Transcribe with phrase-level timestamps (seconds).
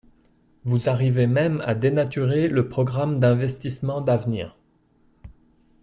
[0.63, 4.57] Vous arrivez même à dénaturer le programme d’investissement d’avenir